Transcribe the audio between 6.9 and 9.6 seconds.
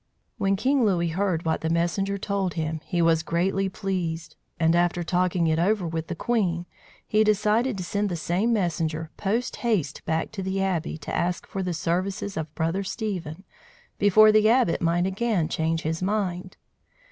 he decided to send the same messenger post